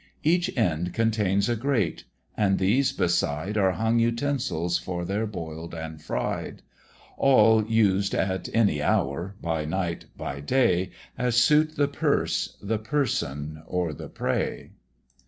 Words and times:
Each 0.23 0.49
end 0.57 0.95
contains 0.95 1.47
a 1.47 1.55
grate, 1.55 2.05
and 2.35 2.57
these 2.57 2.91
beside 2.91 3.55
Are 3.55 3.73
hung 3.73 3.99
utensils 3.99 4.79
for 4.79 5.05
their 5.05 5.27
boil'd 5.27 5.75
and 5.75 6.01
fried 6.01 6.63
All 7.17 7.63
used 7.63 8.15
at 8.15 8.49
any 8.51 8.81
hour, 8.81 9.35
by 9.43 9.63
night, 9.65 10.05
by 10.17 10.39
day, 10.39 10.89
As 11.19 11.35
suit 11.35 11.75
the 11.75 11.87
purse, 11.87 12.57
the 12.63 12.79
person, 12.79 13.61
or 13.67 13.93
the 13.93 14.09
prey. 14.09 14.71